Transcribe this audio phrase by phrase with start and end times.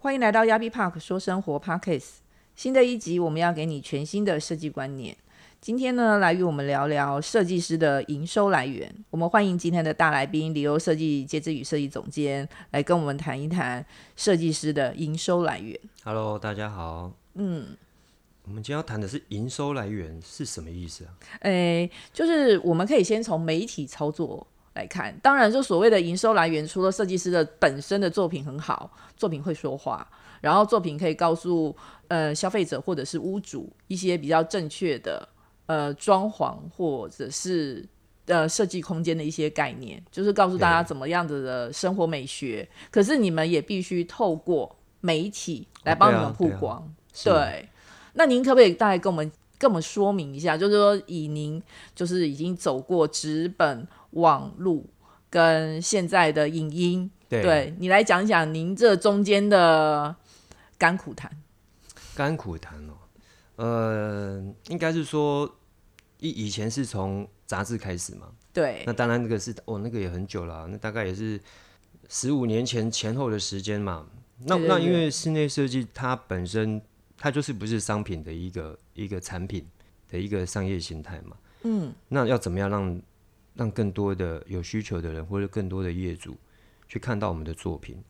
[0.00, 2.18] 欢迎来到亚比 Park 说生活 Parkcase。
[2.54, 5.16] 新的一集，我们要给你全新的设计观念。
[5.60, 8.94] 今天呢，来与我们聊聊设计师的营收来源。
[9.10, 13.84] 我们欢迎今天的大来宾，理由设计接之与设计总监，来跟我们谈一谈
[14.14, 15.76] 设计师的营收来源。
[16.04, 17.10] Hello，大家好。
[17.34, 17.76] 嗯，
[18.44, 21.10] 我们今天要谈的是营收来源是什么意思啊？
[21.40, 24.46] 诶，就是我们可以先从媒体操作
[24.78, 25.12] 来看。
[25.20, 30.08] 当然，就所谓的营收来源，除了设计师的本身的作品很好，作品会说话，
[30.40, 31.74] 然后作品可以告诉
[32.06, 35.28] 呃消费者或者是屋主一些比较正确的
[35.66, 37.84] 呃装潢或者是
[38.26, 42.68] 呃设计空间的一些概念，就是告诉大家怎么样子的生活美学。
[42.90, 46.94] 可是你们也必须透过媒体来帮你们曝对啊对啊光。
[47.24, 47.68] 对，
[48.12, 51.60] 那您可不可以大概跟我们跟我们说明一下，就是说以您
[51.94, 54.88] 就是已经走过纸本、网路
[55.28, 60.14] 跟现在的影音，对你来讲讲您这中间的
[60.78, 61.30] 甘苦谈。
[62.14, 62.94] 甘苦谈哦。
[63.56, 65.56] 呃，应该是说
[66.20, 68.28] 以以前是从杂志开始嘛。
[68.52, 71.40] 对那当然那个是哦，那个也很久了啊、那大概也是
[72.08, 74.06] 十五年前前后的时间嘛。
[74.44, 76.80] 那那因为室内设计它本身
[77.18, 79.66] 它就是不是商品的一个一个产品
[80.08, 81.36] 的一个商业形态嘛。
[81.64, 83.02] 嗯，那要怎么样让
[83.54, 86.36] 让更多的有需求的人或者更多的业主
[86.88, 88.02] 去看到我们的作品？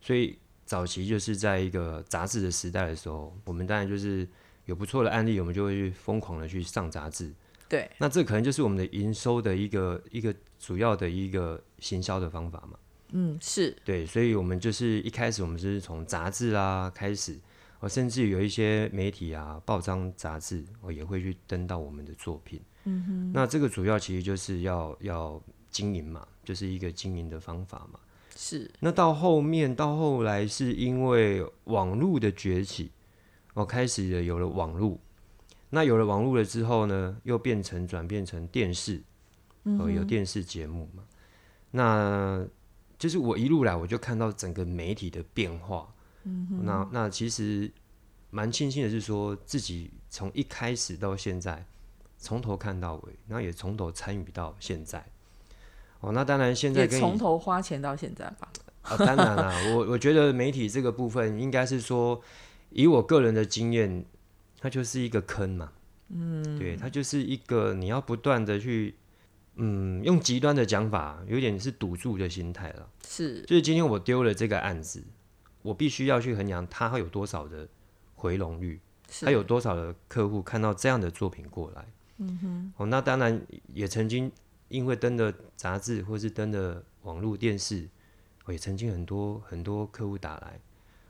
[0.00, 4.28] 所以早期就是在一个杂志的时代的时候，我们当然就是
[4.64, 7.32] 有不错的案例，我们就会去疯狂的去上杂志。
[7.68, 12.78] 对，那这可能就是我们的营收的一个一个主要的一个行销的方法嘛。
[13.10, 17.38] 嗯，是对，所以我们就是一开始我们是从杂志啊开始，
[17.80, 22.60] 哦，甚至有一些媒体啊、报章、杂志，哦也会去登到我们的作品。
[22.84, 28.00] 嗯哼，那这个主要其实就是要要经营嘛，就是一个经营的方法嘛。
[28.34, 32.92] 是，那到后面到后来是因为网络的崛起，
[33.54, 34.98] 哦，开始了有了网络。
[35.70, 39.02] 那有了网络了之后呢，又变成转变成电视，
[39.64, 41.02] 哦，有电视节目嘛。
[41.72, 42.46] 那
[42.98, 45.92] 就是我一路来我就看到整个媒体的变化。
[46.26, 47.70] 嗯、那那其实
[48.30, 51.64] 蛮庆幸的是说，自己从一开始到现在，
[52.18, 55.06] 从头看到尾，然后也从头参与到现在。
[56.00, 58.52] 哦，那当然现在跟从头花钱到现在吧。
[58.82, 62.22] 啊，当然啦，我我觉得媒体这个部分应该是说，
[62.70, 64.04] 以我个人的经验，
[64.60, 65.72] 它就是一个坑嘛。
[66.08, 68.94] 嗯，对，它就是一个你要不断的去，
[69.56, 72.88] 嗯，用极端的讲法，有点是赌注的心态了。
[73.04, 75.02] 是，就是今天我丢了这个案子，
[75.66, 77.66] 我必须要去衡量它会有多少的
[78.14, 81.84] 回笼率，是它有多少的客户看到这样的作品过来。
[82.18, 83.44] 嗯哼，哦，那当然
[83.74, 84.30] 也曾经
[84.68, 87.88] 因为登的杂志或是登的网络电视，
[88.44, 90.60] 哦也曾经很多很多客户打来，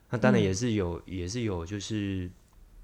[0.08, 2.30] 那当然也是有、也是有就是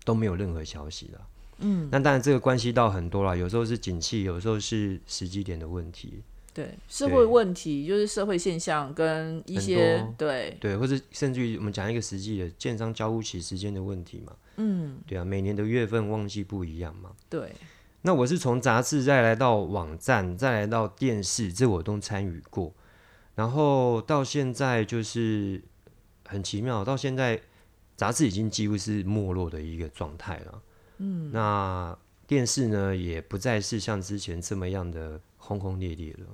[0.05, 1.27] 都没有任何消息了。
[1.59, 6.23] 嗯，那当然这个关系到很多啦，有时候是景气，有时候是时机点的问题。
[6.55, 14.33] 对社会问题，就是社会现象跟一些对对，或者甚至于我们讲一个实际的建商交屋期时间的问题嘛。
[14.57, 17.13] 嗯，对啊，每年的月份旺季不一样嘛。
[17.31, 17.53] 对
[18.03, 22.75] 那我是从杂志再来到网站，再来到电视，这我都参与过。
[23.35, 25.63] 然后到现在就是
[26.27, 27.41] 很奇妙，到现在
[27.97, 30.63] 杂志已经几乎是没落的一个状态了。
[30.99, 31.97] 嗯，那
[32.27, 36.27] 电视呢也不再是像之前这么样的轰轰烈烈了。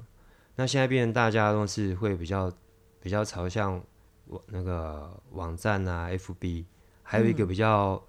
[0.57, 2.53] 那现在变成大家都是会比较
[3.01, 3.83] 比较朝向
[4.27, 6.65] 网那个网站啊，FB，
[7.03, 8.03] 还有一个比较。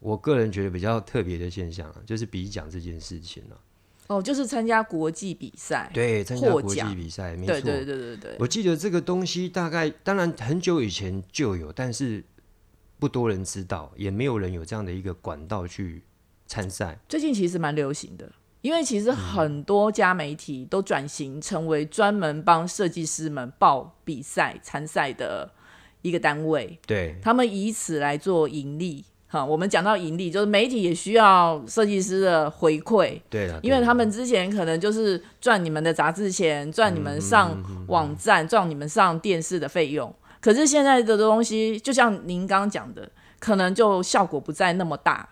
[0.00, 3.56] 我个人觉得比较特别的现象啊，就是比奖这件事情啊。
[4.08, 7.58] 哦，就是参加国际比赛，对，参加国际比赛，没错。
[7.58, 12.22] 对对对对对，我记得这个东西大概，当然很久以前就有，但是
[12.98, 16.02] 不多人知道，也没有人有这样的一个管道去
[16.46, 17.00] 参赛。
[17.08, 18.30] 最近其实蛮流行的，
[18.64, 25.50] 因为其实嗯很多家媒体都转型成为专门帮设计师们报比赛参赛的
[26.00, 29.04] 一个单位，对，他们以此来做盈利。
[29.28, 40.14] 哈，我们讲到盈利，就是媒体也需要设计师的回馈，对了，因为他们之前可能就是赚你们的杂志钱，赚你们上网站，赚你们上电视的费用。
[40.40, 45.28] 可是现在的东西，就像您刚刚讲的，可能就效果不再那么大。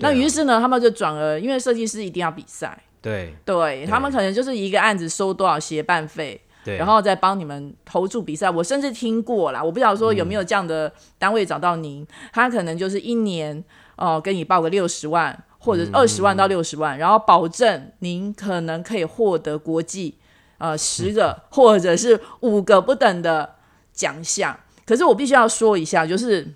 [0.00, 3.34] 那于是呢，他们就转而因为设计师一定要比赛，对。
[3.44, 8.50] 对他们可能就是一个案子收多少协办费，对，然后再帮你们投注比赛。
[8.50, 13.56] 我甚至听过啦，我不知道说有没有这样的单位找到您，他可能就是一年
[13.96, 20.16] 哦、呃、给你报个六十万或者二十万到六十万，然后保证您可能可以获得国际
[20.58, 23.56] 呃十个 或者是五个不等的
[23.92, 24.58] 奖项。
[24.86, 26.46] 可是我必须要说一下，就是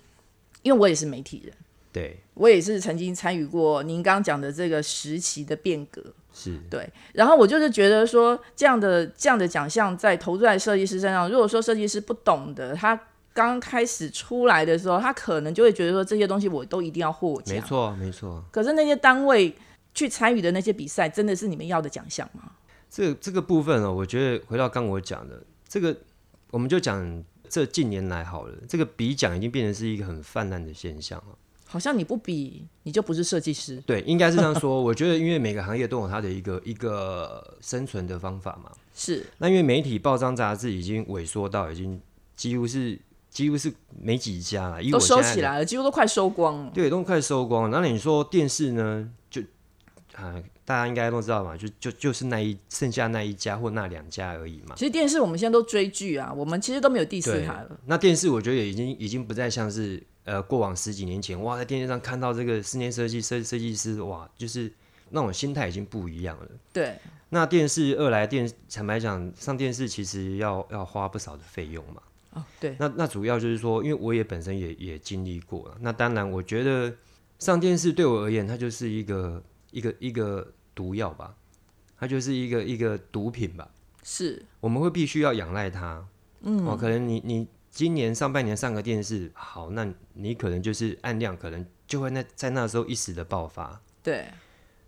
[0.61, 1.53] 因为我也是媒体人，
[1.93, 6.01] 对，我也是曾经参与过您刚刚讲的这个时期的变革。
[6.31, 12.99] 是，对，然后我就是觉得说，这样的这样的奖项在投注在设计师身上，如果说设计师不懂的，他
[13.33, 17.55] 刚开始出来的时候，他可能就会觉得说这些东西我都一定要获奖。
[17.55, 18.43] 没错，没错。
[18.51, 19.55] 可是那些单位
[19.93, 22.51] 去参与的那些比赛，真的是你们要的奖项吗？
[22.89, 25.95] 这这个部分呢，我觉得回到刚我讲的这个，
[26.51, 31.37] 我们就讲这近年来好了，这个比奖已经变成是一个很泛滥的现象了。
[31.67, 33.81] 好像你不比，你就不是设计师。
[33.85, 34.81] 对，应该是这样说。
[34.83, 38.71] 我觉得，因为每个行业都有它的一个一个生存的方法嘛。
[38.93, 39.25] 是。
[39.39, 41.99] 那因为媒体、报章、杂志已经萎缩到已经
[42.35, 42.97] 几乎是
[43.29, 46.71] 几乎是没几家了，都收起来了，几乎都快收光了。
[46.73, 47.81] 对，都快收光了。
[47.81, 49.11] 那你说电视呢？
[49.29, 49.41] 就
[50.13, 54.75] 啊，大家应该都知道嘛，就就就是那一剩下那一家或那两家而已嘛。
[54.75, 57.79] 其实电视我们现在都追剧啊，我们其实都没有第四台了。
[57.85, 60.03] 那电视我觉得也已经已经不再像是。
[60.25, 64.73] 呃，过往十几年前，哇，在电视上看到这个室内设计设设计师，哇，就是
[65.11, 66.47] 那种心态已经不一样了。
[66.73, 66.95] 对。
[67.29, 72.01] 那电视二来电，坦白讲，上电视其实要要花不少的费用嘛。
[72.31, 72.75] 哦，对。
[72.79, 75.77] 那那主要就是说，因为我也本身也也经历过了。
[75.79, 76.91] 那当然，我觉得
[77.37, 79.43] 上电视对我而言，它就是一个
[79.75, 81.35] 一个一个毒药吧，
[81.99, 83.69] 它就是一个一个毒品吧。
[84.01, 84.43] 是。
[84.59, 86.07] 我们会必须要仰赖它。
[86.41, 86.65] 嗯。
[86.65, 87.47] 哦，可能你你。
[87.75, 93.81] 今年上半年上个电视好，那你可能就是按量，可能就会那在那时候一时的爆发。
[94.01, 94.29] 对，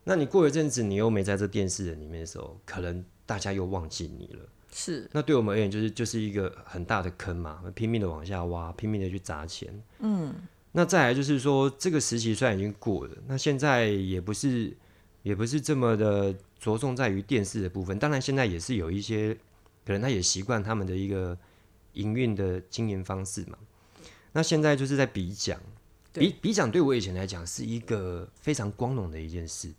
[0.06, 4.46] 那你过一阵子你又没在这电视里面的时候，可能大家又忘记你了。
[4.72, 9.84] 是，那对我们而言就是就是一个很大的坑嘛，拼命的往下挖，拼命的去砸钱。
[10.00, 10.34] 嗯，
[10.78, 14.72] 那再来就是说，这个时期虽然已经过了，那现在也不是
[15.24, 19.36] 也不是这么的着重在于电视的部分，当然现在也是有一些
[19.84, 21.36] 可能他也习惯他们的一个。
[21.94, 23.58] 营运的经营方式嘛，
[24.32, 25.60] 那现在就是在比奖，
[26.14, 29.74] 比比奖对我以前来讲是一个非常光荣的一件事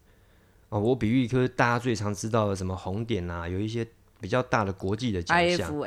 [0.69, 0.81] 哦。
[0.81, 3.87] 我比喻一颗大家最常知道的什么红点啊，有一些
[4.21, 5.79] 比较大的国际的奖项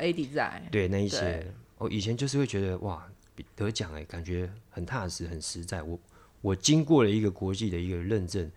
[0.71, 3.05] 对那一些，我以前就是会觉得哇，
[3.55, 5.81] 得奖哎，感觉很踏实、很实在。
[5.83, 5.99] 我
[6.41, 8.51] 我经过了一个国际的一个认证，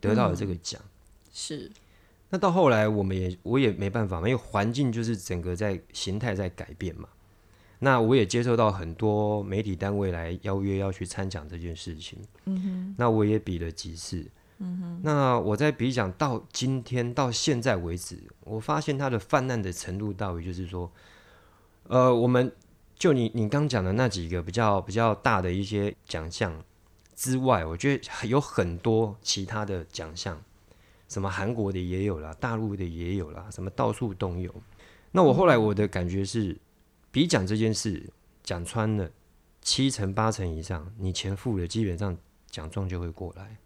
[0.00, 0.80] 得到了这个奖
[1.32, 1.70] 是。
[2.28, 7.08] 那到后来我们也我也没办法嘛，因为环境就是整个在形态在改变嘛。
[7.82, 14.26] 那我也接受到很多媒体单位来邀约要去参奖这件事情，嗯哼，那我也比了几次，
[14.58, 20.92] 嗯哼，那我在比奖到今天到现在为止，我发现它的泛滥的程度到于就是说，
[21.88, 22.52] 呃，我们
[23.00, 26.62] 就你你刚讲的那几个比较比较大的一些奖项
[27.16, 30.40] 之外，我觉得有很多其他的奖项，
[31.08, 34.54] 什么韩国的也有啦，大陆的也有啦，什么到处都有。
[35.10, 36.56] 那我后来我的感觉是。
[37.12, 38.08] 比奖这件事
[38.44, 39.10] 讲穿了，
[39.60, 42.16] 七成八成以上，你钱付了，基本上
[42.48, 43.56] 奖状就会过来。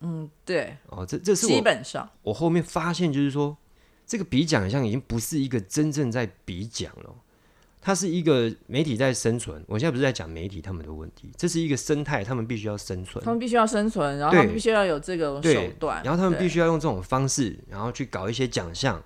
[0.00, 0.78] 嗯，对。
[0.86, 2.08] 哦，这这是基本上。
[2.22, 3.54] 我后面发现就是说，
[4.06, 7.14] 这个比奖项已经不是一个真正在比奖了，
[7.84, 9.62] 它是一个媒体在生存。
[9.68, 19.02] 我现在不是在讲媒体他们的问题，这是一个生态，他们必须要生存，他们必须要生存，然后他们必须要有这个手段，然后他们必须要用这种方式，然后去搞一些奖项。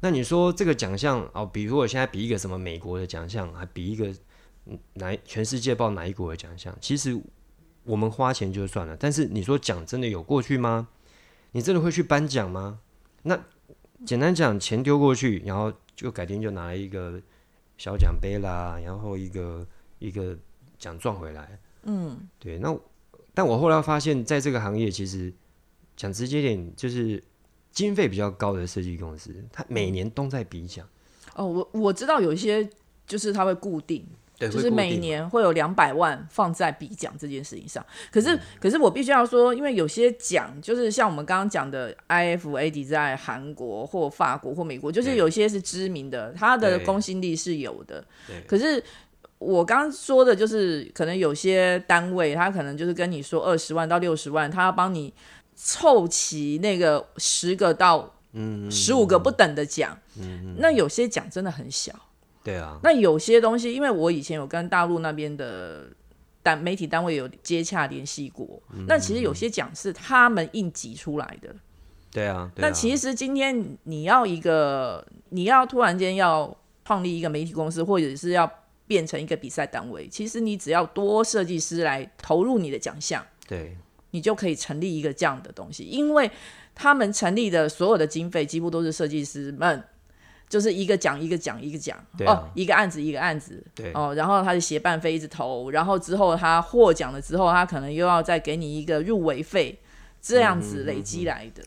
[0.00, 4.10] 那你说这个奖项哦，比如我现在比一个什么美国的奖项，还比一个
[4.94, 6.74] 哪全世界报哪一国的奖项？
[6.80, 7.20] 其实
[7.84, 10.88] 我们花钱就算了，但是你说奖真的有过去吗？
[11.52, 12.78] 你真的会去颁奖吗？
[13.24, 13.38] 那
[14.06, 17.20] 简单讲，钱丢过去，然后就改天就拿了一个
[17.78, 19.66] 小奖杯啦，然后一个
[19.98, 20.36] 一个
[20.78, 21.58] 奖状回来。
[21.84, 22.58] 嗯，对。
[22.58, 22.78] 那
[23.32, 25.32] 但我后来发现，在这个行业，其实
[25.96, 27.24] 讲直接点，就是。
[27.70, 30.88] 经费比较高的设计公司，他每年都在比奖。
[31.36, 32.68] 哦，我我知道有一些
[33.06, 37.84] 就是他会固定，对，就是每年会有两百万放在比奖这件事情上。
[38.12, 48.04] 可是，可是我必须要说，因为有些奖就是像我们刚刚讲的，IFAD 在韩国或法国或美国，就是有些是知名的，它的公信力是有的。
[48.26, 48.40] 对。
[48.46, 48.82] 可是
[49.38, 55.12] 我刚刚说的就是，可能有些单位，他可能就是跟你说二十万到六十万，他要帮你。
[55.60, 58.14] 凑齐那个十个到
[58.70, 61.92] 十五个不等的奖，嗯那有些奖真的很小。
[62.48, 65.86] 对啊，那有些东西，因为我以前有跟大陆那边的
[66.42, 71.54] 单媒体单位有接洽联系过，那其实有些奖是他们硬挤出来的。
[72.10, 78.50] 对啊，那其实今天你要一个，你要突然间要创立一个媒体公司，或者是要
[78.86, 83.24] 变成一个比赛单位，其实你只要多设计师来投入你的奖项。
[83.46, 83.76] 对。
[84.10, 86.30] 你就可以成立一个这样的东西，因为
[86.74, 89.84] 他们成立的所有的经费几乎都是设计师们
[90.48, 93.92] 就是一个奖一个奖一个奖，哦，一个案子一个案子，对。
[93.92, 99.78] 哦，然后他的协办费一直投，然后之后他获奖了之后，他可能又要再给你一个入围费，
[100.20, 101.62] 这样子累积来的。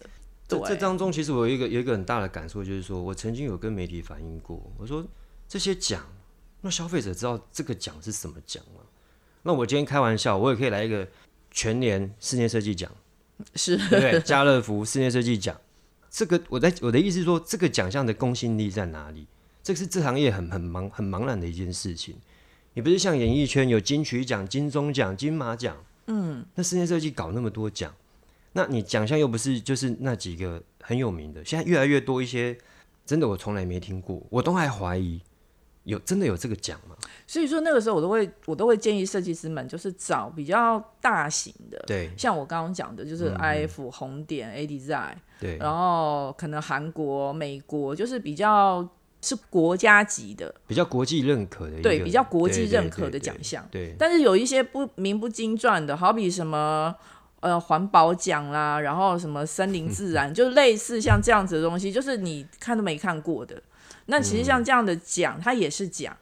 [0.48, 5.06] 这对，这当中，其实我有一个有一个很大的感受，就是说我曾经有跟媒体反映过，我说
[5.48, 6.04] 这些奖，
[6.62, 8.82] 那消费者知道这个奖是什么奖吗？
[9.44, 11.08] 那我今天开玩笑，我也可以来一个
[11.50, 12.92] 全年室内设计奖，
[13.56, 13.78] 是。
[13.78, 14.20] 对不对？
[14.22, 15.56] 家乐福室内设计奖，
[16.12, 19.26] 这个我在我的意思是说，这个奖项的公信力在哪里？
[19.64, 22.16] 这个是这行业很很茫很茫然的一件事情。
[22.74, 25.78] 你不是像演艺圈有金曲奖、金钟奖、金马奖，
[26.08, 27.94] 嗯，那室内设计搞那么多奖，
[28.54, 32.58] 那你奖项又不是就是那几个很有名的，现在越来越多一些，
[33.06, 35.22] 真的我从来没听过，我都还怀疑
[35.84, 36.96] 有真的有这个奖吗？
[37.26, 48.88] 所以说那个时候我都会我都会建议设计师们就是找比较大型的，对像我刚刚讲的，就是 IF、红点、A Design，对然后可能韩国、美国就是比较
[49.22, 53.68] 是国家级的，比较国际认可的，对比较国际认可的对奖项。
[53.72, 56.94] 对但是有一些不名不经传的，好比什么
[57.40, 63.62] 呃环保奖啦，然后什么森林自然， 就类似像这样子的东西，就是你看都没看过的。
[64.12, 66.16] 那其实像这样的奖，它也是奖。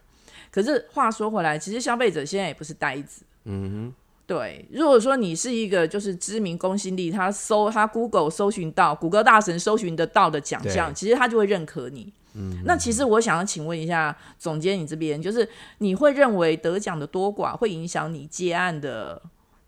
[0.50, 3.22] 可是话说回来，其实消费者现在也不是呆子。
[3.44, 3.94] 嗯哼
[4.26, 12.12] 对，如果说你是一个就是知名公信力，他搜他 Google 搜寻到谷歌大神搜寻得到的奖项，其实他就会认可你。
[12.34, 19.20] 嗯，那其实我想要请问一下总监，你这边就是你会认为得奖的多寡会影响你接案的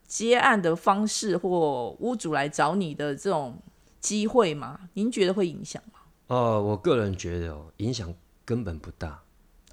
[0.07, 3.59] 接案的方式或屋主来找你的这种
[4.01, 4.79] 机会吗？
[4.95, 5.83] 您觉得会影响
[6.33, 9.23] 哦，我个人觉得哦，影响根本不大。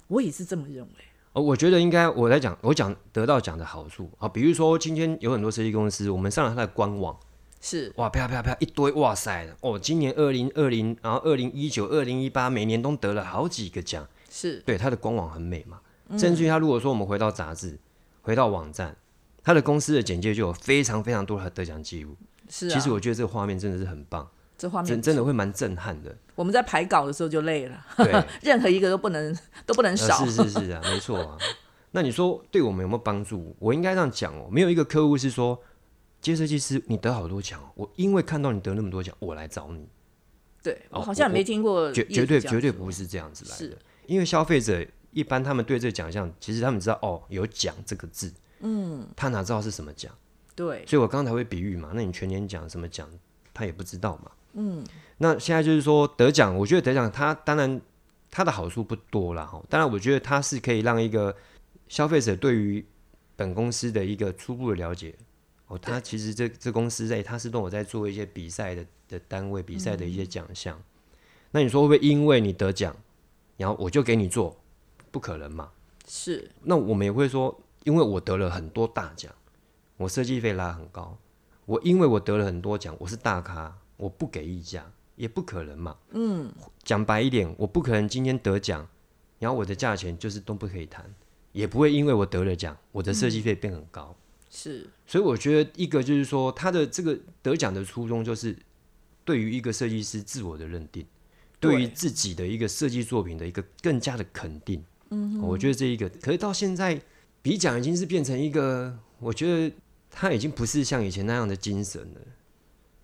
[0.08, 0.92] 我也是这么认为。
[1.32, 7.18] 哦，我觉得应该我来讲，我讲得到奖的好处啊，比如说今天有很多设计公司，我们上了它的官网，
[7.62, 14.06] 是哇，啪啪啪一堆，哇塞的哦，今年二零二零，然后二零一九、二零一八，每年都得了好几个奖。
[14.28, 15.80] 是，对，它的官网很美嘛，
[16.18, 17.78] 甚至于它如果说我们回到杂志，
[18.20, 18.94] 回到网站，
[19.42, 22.14] 它的公司的简介就有非常非常多的得奖记录。
[22.50, 24.28] 是啊，其实我觉得这个画面真的是很棒，
[24.60, 26.14] 这画面真真的会蛮震撼的。
[26.34, 28.12] 我们在排稿的时候就累了，对，
[28.44, 30.18] 任何一个都不能都不能少。
[30.18, 31.38] 呃、是是是啊， 没错啊。
[31.92, 33.56] 那你说对我们有没有帮助？
[33.58, 35.58] 我应该这样讲哦，没有一个客户是说，
[36.20, 39.88] 接设计师你得好多奖哦，我因为看到你得那么多奖，我来找你，
[40.62, 43.78] 对我哦好像我没听过绝绝对绝对不是这样子来的。
[44.04, 50.12] 因为消费者一般他们对这个奖项，其实他们知道哦有奖这个字，嗯，他哪知道是什么奖？
[50.54, 53.08] 对所以我刚才会比喻嘛，那你全年奖什么奖，
[53.54, 54.30] 他也不知道嘛。
[54.52, 54.84] 嗯，
[55.18, 57.80] 那现在就是说得奖，我觉得得奖它当然
[58.30, 61.34] 它的好处不多啦哈，当然我觉得它是可以让一个
[61.88, 62.84] 消费者对于
[63.36, 65.14] 本公司的一个初步的了解。
[65.68, 70.76] 哦，他其实这这公司在，他是跟我在做一些比赛的的单位，比赛的一些奖项。
[71.52, 72.96] 那你说会不会因为你得奖，
[73.56, 74.56] 然后我就给你做？
[75.12, 75.70] 不可能嘛。
[76.08, 79.32] 是那我们也会说，因为我得了很多大奖，
[79.96, 81.16] 我设计费拉很高，
[81.66, 85.96] 我因为我得了很多奖，我是大咖，我不给溢价，也不可能嘛。
[86.10, 86.50] 嗯，
[86.82, 88.88] 讲白一点，我不可能今天得奖，
[89.38, 91.14] 然后我的价钱就是都不可以谈，
[91.52, 94.16] 也不会因为我得了奖，我的设计费变很高。
[94.52, 98.56] 是所以我觉得一个就是说，他的这个得奖的初衷就是
[99.24, 101.06] 对于一个设计师自我的认定，
[101.60, 104.82] 对对于自己的一个设计作品的一个更加的肯定。
[105.10, 107.00] 嗯，我觉得这一个，可是到现在
[107.42, 109.74] 比奖已经是变成一个，我觉得
[110.10, 112.20] 他已经不是像以前那样的精神了，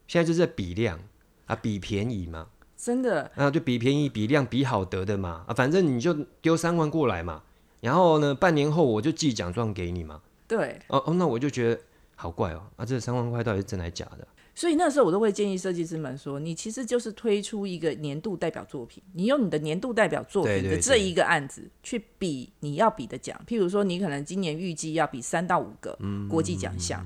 [0.07, 0.99] 现在就是在比量
[1.47, 3.31] 啊，比便宜嘛，真的？
[3.35, 7.43] 啊，就比便宜、比量、比好得的嘛，啊，反正你就丢三万过来嘛，
[7.81, 10.23] 然后呢，半年后我就寄奖状给你嘛。
[10.49, 10.79] 对。
[10.89, 11.81] 哦哦，那我就觉得
[12.15, 14.27] 好怪哦，啊，这三万块到底是真还是假的？
[14.55, 27.05] 所以那时候我都会建议设计师们说，你其实就是推出一个年度代表作品，你用你的年度代表作品的这一个案子去比你要比的奖，譬如说你可能今年预计要比三到五个嗯国际奖项，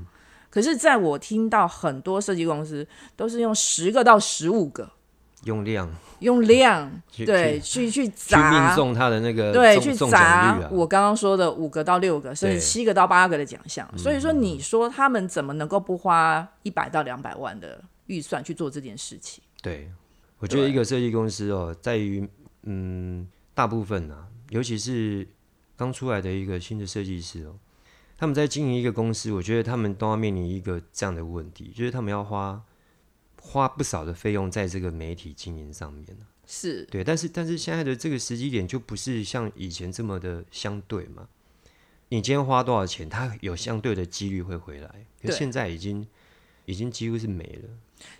[0.50, 4.90] 可是在我听到很多设计公司都是用十个到十五个，
[5.44, 5.90] 用量。
[6.20, 13.88] 用量去对去去砸去砸命中他的那个对，去砸我刚刚说的五个到六个，甚至七个到八个的奖项。
[13.96, 19.42] 所以说，你说他们怎么能够不花一百到两百万的预算去做这件事情？
[19.62, 19.90] 对，
[20.40, 22.28] 我觉得一个设计公司哦，在于
[22.64, 25.26] 嗯，大部分啊，尤其是
[25.74, 27.54] 刚出来的一个新的设计师哦，
[28.20, 32.62] 他们在经营一个公司，我觉得他们都要面临一个这样的问题，就是他们要花
[33.40, 41.28] 花不少的费用在这个媒体经营上面啊是对，但是但是现在的这个时机点就不是像以前这么的相对嘛。
[42.10, 45.06] 你今天花多少钱，它有相对的几率会回来。
[45.22, 46.06] 可是现在已经
[46.66, 47.70] 已经几乎是没了。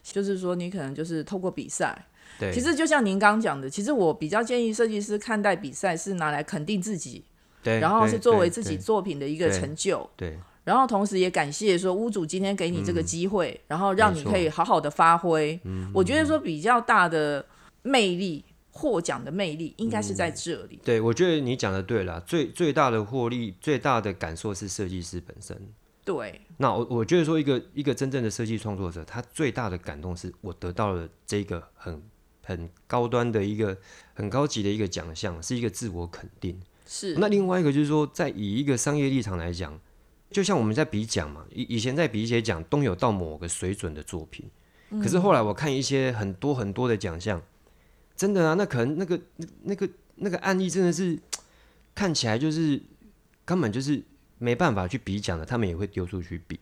[0.03, 2.07] 就是说，你可能就是透过比赛，
[2.39, 7.25] 对，其实就像您刚刚讲的，其实我比较建议设计师看待比赛是拿来肯定自己，
[7.63, 15.59] 对，然后是作为自己作品的一个成就，对然后同时也感谢说屋主今天给你这个机会，然后让你可以好好的发挥。
[15.93, 17.45] 我觉得说比较大的
[17.83, 20.79] 魅力，获奖的魅力应该是在这里。
[20.85, 25.57] 对，我觉得你讲的对了，最最大的获利、最大的感受是设计师本身。
[26.05, 32.03] 对，那我我觉得说一个一个真正的设计创作者，他最大的感动是我得到了这个很
[32.43, 33.77] 很高端的一个
[34.15, 36.61] 很高级的一个奖项，是一个自我肯定。
[36.93, 39.81] 是那另外一个就是说，在以一个商业立场来讲，
[40.33, 44.51] 就像我们在比奖嘛，以以前在比一些奖都有到某个水准的作品，
[45.01, 47.41] 可是后来我看一些很多很多的奖项，
[48.17, 51.17] 真的啊，那可能那个那那个那个案例真的是
[51.95, 52.83] 看起来就是
[53.45, 54.03] 根本就是
[54.39, 56.59] 没办法去比奖的，他们也会丢出去比。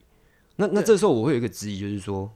[0.57, 2.31] 那那这时候我会有一个质疑，就是说，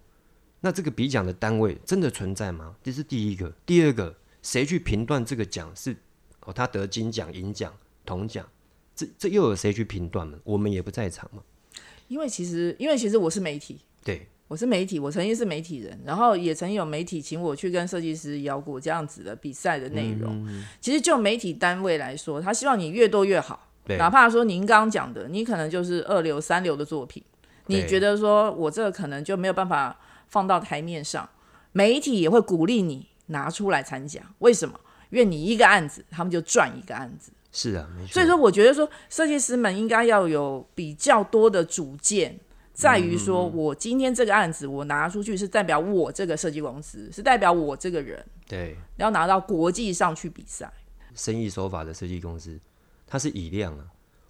[0.61, 2.75] 那这个比奖的单位真的存在吗？
[2.83, 3.53] 这是第一个。
[3.67, 5.95] 第二个，谁去评断这个奖是
[6.41, 7.73] 哦，他得金奖、银奖、
[8.05, 8.47] 铜奖？
[8.95, 10.39] 这这又有谁去评断呢？
[10.45, 11.43] 我们也不在场嘛。
[12.09, 20.47] 因为其实因为其实我是媒体，对我是媒体，我曾经是媒体人，然后也曾经有媒体请我去跟设计师聊过这样子的比赛的内容。
[20.47, 27.23] 嗯其实就媒体单位来说，他希望你越多越好，对哪怕说您刚刚讲的，你可能就是二流、三流的作品，
[27.69, 31.27] 你觉得说我这个可能就没有办法放到台面上，
[31.73, 34.21] 媒体也会鼓励你拿出来参加。
[34.41, 34.79] 为什么？
[35.09, 37.33] 因为你一个案子，他们就赚一个案子。
[37.53, 38.15] 是啊，没错。
[38.15, 42.41] 所以说，我觉得说设计师们应该要有比较多的主见，
[42.73, 50.73] 在于说嗯我今天这个案子我拿出去是代表我这个设计公司，是代表我这个人，对要拿到国际上去比赛。
[51.15, 52.59] 生意手法的设计公司，
[53.07, 53.85] 它是以量啊。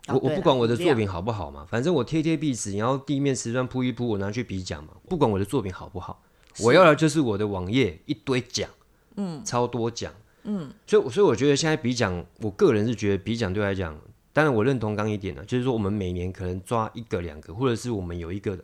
[0.09, 4.95] 我我不管我的作品好不好嘛，反正我贴贴壁纸，然后地面瓷砖铺一铺，我拿去比奖嘛。
[5.09, 6.21] 不管我的作品好不好，
[6.59, 8.69] 我要的就是我的网页一堆奖，
[9.14, 10.12] 嗯，超多奖，
[10.45, 10.73] 嗯。
[10.87, 13.99] 所以所以我觉得现在比奖，我个人是觉得比奖对我来讲，
[14.33, 18.59] 当然我认同刚一点的，就是说我们每年可能抓一个两个，或者是我们有一个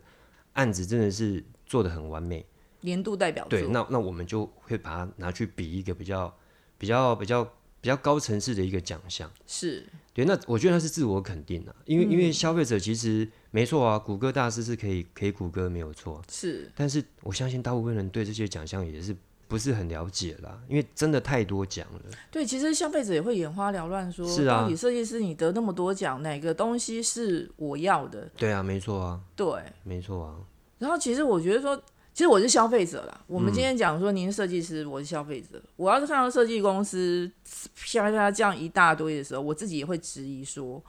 [0.55, 2.45] 案子真的是做的很完美，
[2.81, 6.35] 年度代表作，对，那那我们就会把它拿去比一个比较
[6.79, 7.45] 比较比较
[7.81, 9.31] 比较高层次的一个奖项。
[9.47, 19.15] 是对，那我觉得那是自我肯定啊，因为、因为消费者其实没错啊，谷歌大师是可以可以谷歌没有错，是，但是我相信大部分人对这些奖项也是
[19.49, 22.01] 不是很了解啦，因为真的太多奖了。
[22.31, 28.31] 对，其实消费者也会眼花缭乱说，是啊到底设计师你得那么多奖，哪个东西是我要的？
[28.37, 29.47] 对啊，没错啊，对，
[29.83, 30.37] 没错啊，
[30.79, 31.75] 然后其实我觉得说，
[32.13, 33.25] 其实我是消费者啦。
[33.27, 35.63] 我嗯们今天讲说您是设计师，我是消费者。
[35.77, 37.31] 我要是看到设计公司
[37.75, 40.83] 啪啪啪这样一大堆的时候，我自己也会质疑说，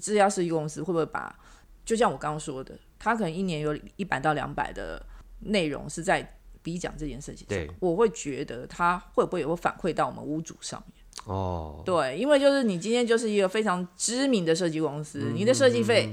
[0.00, 1.36] 这家设计公司会不会把，
[1.84, 5.04] 就像我刚刚说的，他可能一年有一百到两百的
[5.40, 6.35] 内容是在
[6.66, 7.46] 比奖这件事情
[7.78, 10.96] 我会觉得他会不会也会反馈到我们屋主上面。
[11.26, 16.12] 哦，对，因为就是你今天就是一个非常知名的设计公司，你的设计费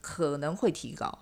[0.00, 1.18] 可能会提高，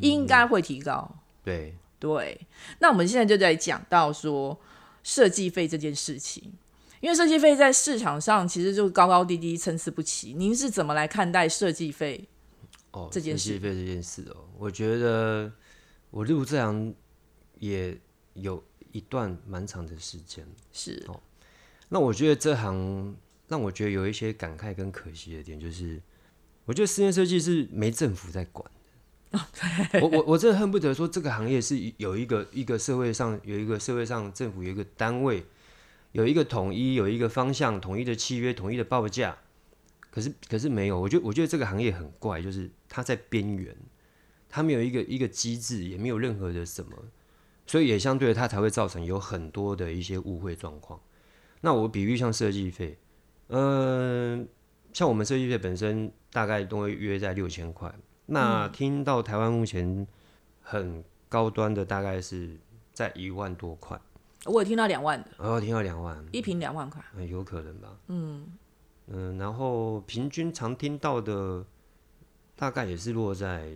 [0.00, 1.14] 应该会提高。
[1.44, 2.40] 对，对，
[2.78, 4.58] 那我们现在就在讲到说
[5.02, 6.50] 设计费这件事情，
[7.00, 10.32] 因为设计费在市场上其实就高高低低、参差不齐。
[10.32, 12.26] 您是怎么来看待设计费？
[12.92, 15.50] 哦，这件事设计费这件事哦，我觉得
[16.10, 16.92] 我入这行
[17.62, 17.96] 也
[18.34, 20.44] 有一段蛮长的时间。
[20.72, 21.20] 是哦
[21.88, 23.14] 那我觉得这行
[23.46, 26.00] 让我觉得有一些感慨跟可惜的点，就是
[26.64, 28.68] 我觉得室内设计是没政府在管
[29.30, 30.00] 的。
[30.00, 35.44] 我 我我真的恨不得说这个行业是有一个一个社会上有一个社会上政府有一个单位
[36.12, 39.36] 有一个统一有一个方向统一的契约统一的报价，
[40.10, 40.98] 可是可是没有。
[41.00, 43.76] 我觉得我觉得这个行业很怪，就是它在边缘，
[44.48, 46.92] 它没有一个一个机制，也没有任何的什么，
[47.66, 51.00] 所以也相对的它才会造成有很多的一些误会状况。
[51.60, 52.98] 那我比喻像设计费，
[53.48, 54.48] 嗯、
[54.92, 57.94] 像我们设计费本身大概都会约在六千块。
[58.26, 60.06] 那听到台湾目前
[60.60, 62.58] 很高端的大概是
[62.92, 64.00] 在一万多块，
[64.44, 67.96] 我有听到两万的，然后听到两万，一瓶两万块，嗯，有可能吧。
[68.08, 68.46] 嗯
[69.08, 71.64] 嗯，然后平均常听到的
[72.56, 73.72] 大概也是落在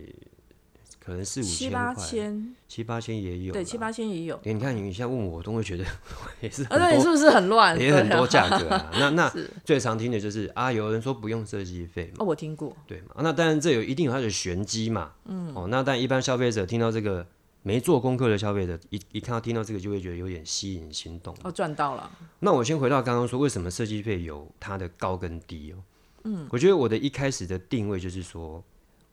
[1.07, 3.53] 可能四五七八千块，七八千也有。
[3.53, 4.37] 对，七八千也有。
[4.43, 5.85] 你看你现在问我，我都会觉得
[6.41, 7.79] 也是啊，很那你是，不是很乱？
[7.79, 8.91] 也很多价格啊。
[8.99, 13.15] 那那最常听的就是啊，有人说不用设计费嘛，哦，我听过，对嘛？
[13.19, 15.13] 那当然这有一定有它的玄机嘛。
[15.23, 17.25] 嗯，哦，那但一般消费者听到这个
[17.63, 21.33] 没做功课的消费者，一一看到听到这个就会觉得有点吸引心动。
[21.43, 25.77] 哦，赚到了，那我先回到刚刚说，为什么设计费有它的高跟低哦？
[26.25, 28.61] 嗯，我觉得我的一开始的定位就是说，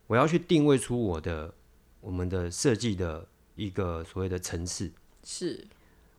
[0.08, 1.54] 我要去定位出我的
[2.04, 4.92] 我们的设计的一个所谓的层次。
[5.24, 5.66] 是。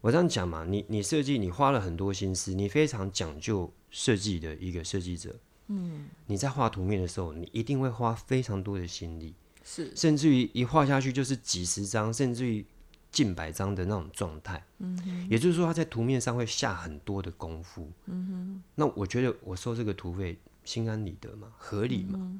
[0.01, 5.35] 我这样讲嘛，你你设计你花了很多心思，你非常讲究设计的一个设计者，
[5.67, 9.91] 嗯，你在画图面的时候，你一定会花非常多的心力，是。
[9.95, 12.63] 甚至于一画下去就是几十张，甚至于
[13.11, 18.63] 近百张的那种状态，嗯也就是说他在图面上会下很多的功夫，嗯哼。
[18.75, 22.39] 那我觉得我收这个图费心安理得嘛，合理嘛，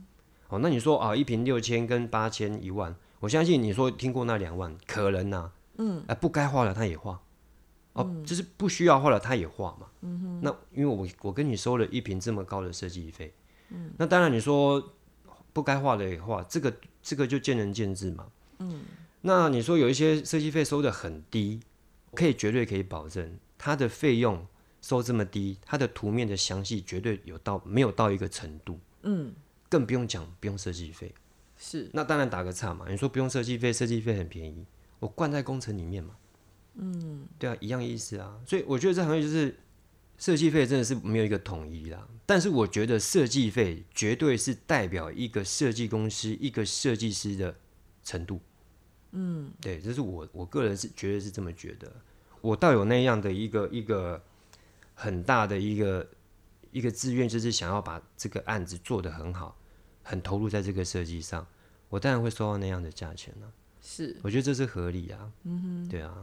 [0.49, 7.19] 哦，那你说啊，一瓶六千跟八千一万，我相信你说听过那两万，可能呐、嗯，哎、不该画的他也画，
[7.93, 13.33] 哦，就是不需要画的他也画嘛，嗯哼，那因为我我跟你收了一瓶这么高的设计费，
[13.69, 14.93] 嗯，那当然你说
[15.53, 18.27] 不该画的也画，这个这个就见仁见智嘛，
[18.59, 18.83] 嗯，
[19.21, 21.59] 那你说有一些设计费收的很低，
[22.13, 24.45] 可以绝对可以保证它的费用
[24.83, 29.33] 收这么低，它的图面的详细绝对有到没有到一个程度，嗯，
[29.67, 31.11] 更不用讲不用设计费。
[31.57, 34.65] 是那当然打个岔嘛，你说不用设计费，设计费很便宜，
[34.99, 36.15] 我灌在工程里面嘛，
[36.75, 38.39] 嗯，对啊，一样意思啊。
[38.45, 39.57] 所以我觉得这行业就是
[40.17, 47.55] 设计费真的是没有一个统一啦，但是我觉得设计费绝对是代表一个设计公司、一个设计师的
[48.03, 48.39] 程度。
[49.11, 51.91] 嗯，对，这是我我个人是绝对是这么觉得。
[52.41, 54.21] 我倒有那样的一个一个
[54.93, 56.07] 很大的一个
[56.71, 59.57] 一个志愿，就是想要把这个案子做得很好，
[60.07, 61.45] 很投入在这个设计上，
[61.89, 65.31] 我当然会收到那样的价钱了、是，我觉得这是合理啊。
[65.43, 66.13] 嗯哼，对啊，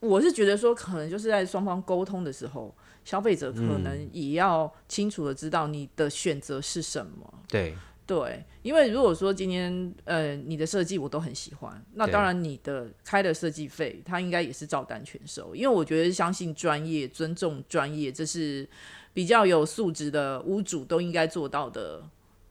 [0.00, 7.42] 我是觉得说，可能就是在双方沟通的时候，消费者可能也要清楚的知道你的选择是什么。
[7.48, 7.74] 对，
[8.06, 18.68] 对，因为如果说今天呃你的设计我都很喜欢，那当然你的开的设计费，他应该也是照单全收，因为我觉得相信专业、尊重专业，这是
[19.14, 22.02] 比较有素质的屋主都应该做到的。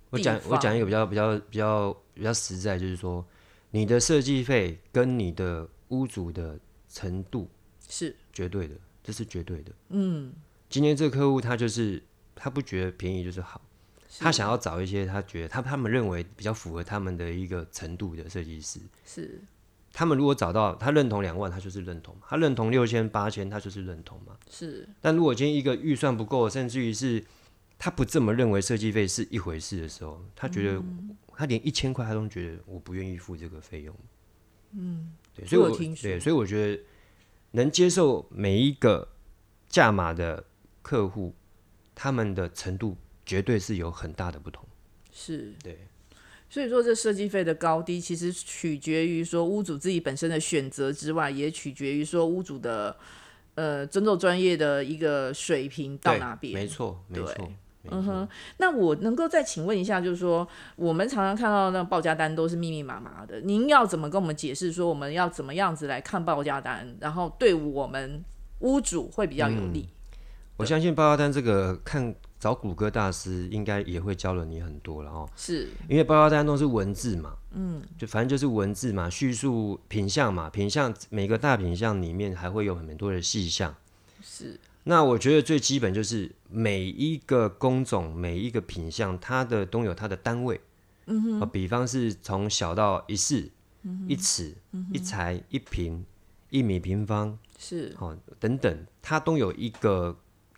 [0.10, 3.26] 我讲我讲一个比较比较比较比较实在，就是说
[3.72, 7.50] 你的设计费跟你的屋主的程度
[7.88, 9.72] 是绝对的，这是绝对的。
[9.90, 10.34] 嗯，
[10.70, 12.02] 今天这个客户他就是
[12.36, 13.62] 他不觉得便宜就是好，
[14.18, 18.80] 他想要找一些他觉得他他们认为比较符合他们的一个程度的设计师。
[19.06, 19.42] 是
[19.92, 24.38] 他们如果找到他认同两万，他就是认同；他认同六千八千，他就是认同嘛。
[24.50, 27.24] 是，但如果今天一个预算不够，甚至于是
[27.80, 30.84] 他不这么认为设计费是一回事的时候，他觉得、
[31.34, 33.96] 他连一千块他都觉得我不愿意付这个费用。
[34.74, 36.84] 嗯，对，所以我我听说对，所以我觉得
[37.52, 39.08] 能接受每一个
[39.70, 40.44] 价码的
[40.82, 41.34] 客户，
[41.96, 44.68] 他们的程度绝对是有很大的不同。
[45.12, 45.80] 是，对。
[46.50, 52.98] 所以说，这设计费的高低其实取决于说屋主自己本身的选择之外，也取决于说屋主的
[53.54, 56.54] 呃尊重专业的一个水平到哪边。
[56.54, 57.52] 没错，没错。
[57.90, 68.24] 嗯哼，那我能够再请问一下，就是说，我们常常看到那报价单都是密密麻麻的，您要怎么跟我们解释说我们要怎么样子来看报价单，然后对我们
[68.60, 69.88] 屋主会比较有利？
[70.58, 75.30] 我相信报价单这个看找谷歌大师应该也会教了你很多了哦。
[75.38, 83.74] 是因为报价单都是文字嘛，嗯，就反正就是文字嘛，叙述品相嘛，品相每个大品相里面还会有很多的细项。
[84.22, 90.60] 是那我觉得最基本就是每一个工种、每一个品相，它的都有它的单位。
[91.06, 93.50] 嗯哼，比方是从小到一式、
[94.08, 94.56] 一尺、
[94.94, 96.06] 一裁、一平、
[96.50, 100.16] 一米平方，是哦等等，它都有一个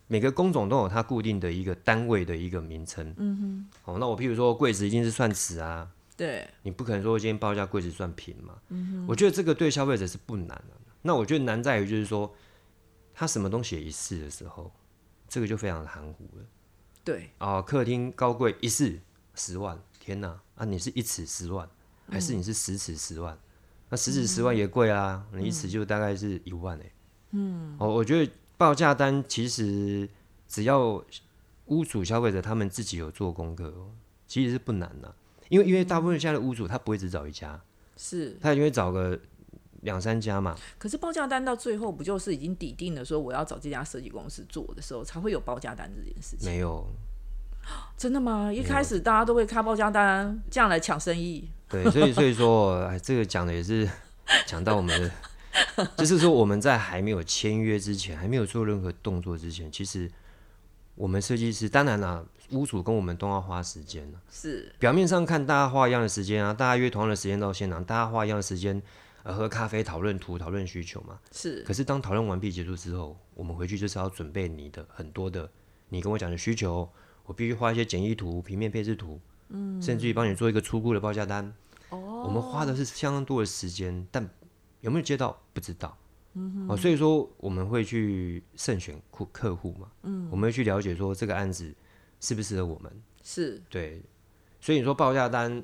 [0.08, 3.14] 每个工种都有它固定的一个单位的一个名称。
[3.16, 8.54] 嗯哼，哦，那我譬如说柜子一定是算尺啊，对，你不可能说今天报价柜子算平嘛。
[8.68, 10.76] 嗯我觉得这个对消费者是不难的。
[11.00, 12.32] 那我觉得难在于就是说，
[13.14, 14.72] 他什么东西一式的时候，
[15.28, 16.44] 这个就非常的含糊了。
[17.04, 19.00] 对，哦，客厅高柜一式
[19.34, 20.40] 十万，天哪！
[20.54, 21.68] 啊，你是一尺十万，
[22.08, 23.36] 还是你是十尺十万？
[23.88, 26.92] 那十尺十万也贵啊，你一尺就大概是一万哎、
[27.32, 30.08] 嗯，哦，我觉得报价单其实
[30.46, 31.04] 只要
[31.66, 33.90] 屋主消费者他们自己有做功课哦，
[34.26, 35.14] 其实是不难的、
[35.48, 37.60] 因为因为大部分现在的屋主他不会只找一家，
[37.96, 38.38] 是。
[38.40, 39.18] 他一定会找个
[39.82, 40.56] 两三家嘛。
[40.78, 46.50] 可是报价单到最后不就是已经抵定了，说我要找这家设计公司做的时候，才会有报价单这件事情？
[46.50, 46.84] 没有，
[47.96, 48.52] 真的吗？
[48.52, 51.48] 一开始大家都会开报价单，这样来抢生意。
[51.68, 53.88] 对，所以所以说， 哎，这个讲的也是
[54.46, 55.00] 讲到我们
[55.76, 60.10] 的，就是说我们在还没有签约之前，还没有做任何动作之前，其实
[60.94, 64.20] 我们设计师，当然啦，屋主跟我们都要花时间了。
[64.30, 68.80] 是表面上看大家花一样的时间啊，大家约同样的时间到现场，大家花一样的时间，
[69.22, 71.18] 呃，喝咖啡讨论图、讨论需求嘛。
[71.30, 75.50] 是可是当讨论完毕结束之后，我们回去就是要准备你的很多的，
[75.88, 76.88] 你跟我讲的需求，
[77.24, 81.54] 我必须画一些简易图、平面配置图，嗯，甚至于帮你做一个初步的报价单。
[81.90, 84.28] 哦，我们花的是相当多的时间，但
[84.80, 85.96] 有没有接到不知道。
[86.34, 91.74] 嗯哦，所以说我们会去慎选客客户嘛，嗯，我们会去了解说这个案子
[92.20, 92.90] 适不适合我们，
[93.22, 94.00] 是对，
[94.58, 95.62] 所以你说报价单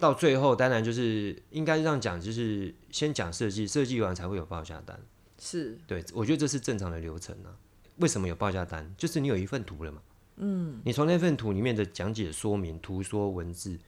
[0.00, 4.98] 到最后，当然就是应该这样讲，就是先讲设计，设计完才会有报价单，
[5.38, 7.54] 是对，我觉得这是正常的流程啊。
[7.98, 8.92] 为什么有报价单？
[8.96, 10.00] 就是你有一份图了嘛，
[10.36, 13.78] 嗯，你从那份图里面的讲解说明、图说文字，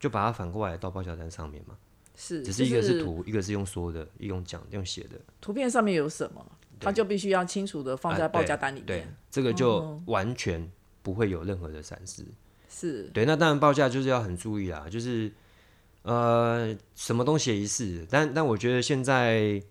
[0.00, 1.76] 就把它反过来到报价单上面嘛。
[2.16, 5.18] 是，只是一个是图，一个是用说的，一用讲用写的。
[5.40, 6.44] 图片上面有什么，
[6.80, 8.86] 它就必须要清楚的放在报价单里面。
[8.86, 10.70] 对，这个就完全
[11.02, 12.26] 不会有任何的闪失。
[12.68, 15.32] 是对，那当然报价就是要很注意啦，就是
[16.02, 19.62] 呃，什么东西一试，但但我觉得现在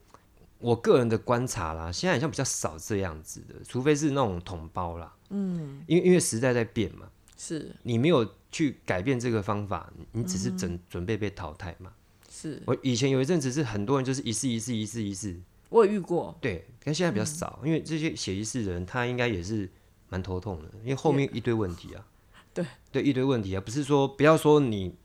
[0.59, 5.15] 我个人的观察啦，现在好像比较少这样子的，除非是那种统包啦。
[5.29, 7.75] 嗯，因为因为时代在变嘛，是。
[7.83, 11.91] 你没有去改变这个方法，你只是准准备被淘汰嘛。
[12.29, 12.61] 是。
[12.65, 15.35] 我以前有一阵子是很多人就是一试一试一试一试，
[15.69, 19.69] 我也遇过，对，但现在比较少，因为这些写一试的人他应该也是
[20.09, 22.05] 蛮头痛的，因为后面一堆问题啊，
[22.53, 22.65] 对。
[22.91, 24.95] 对一堆问题啊，不是说不要说你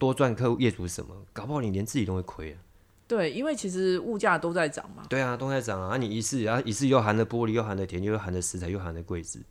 [0.00, 2.58] 多赚客户业主什么，搞不好你连自己都会亏啊。
[3.06, 5.04] 对，因为其实物价都在涨嘛。
[5.10, 9.42] 对啊，都在涨啊，你一次啊一次又含了玻璃，又含了田，又含了石材，又含了柜子。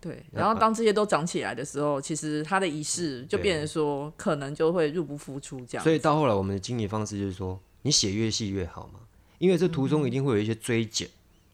[0.00, 5.84] 对，然后当这些都涨起来的时候，其实它的仪式就变成说，可能就会入不敷出这样。
[5.84, 8.98] 所以到后来，我们的经营方式就是说，你写越细越好嘛，
[9.38, 11.08] 因为这途中一定会有一些追减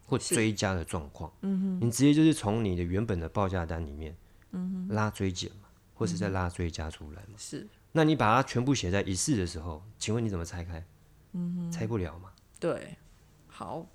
[0.06, 1.30] 或追加的状况。
[1.42, 4.16] 嗯哼，你直接就是从你的原本的报价单里面，
[4.52, 7.34] 嗯哼，拉追减嘛，或是再拉追加出来嘛。
[7.36, 10.84] 是，那你把它全部写在一式的时候，请问你怎么拆开？
[11.32, 12.30] 嗯哼，拆不了嘛。
[12.58, 12.96] 对，
[13.46, 13.86] 好，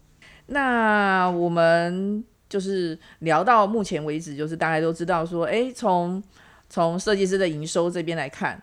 [0.48, 2.24] 那我们。
[2.48, 6.24] 就是聊到目前为止，就是大家都知道说，哎，从
[6.70, 8.62] 从设计师的营收这边来看，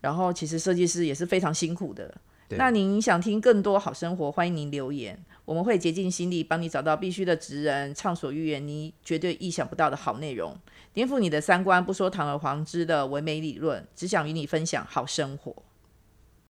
[0.00, 2.12] 然后其实设计师也是非常辛苦的。
[2.50, 10.58] 那您想听更多好生活，欢迎您留言，我们会竭尽心力帮你找到必须的职人，畅所欲言，你绝对意想不到的好内容，
[10.92, 15.54] 颠覆你的三观，不说堂而皇之的唯美理论，只想与你分享好生活。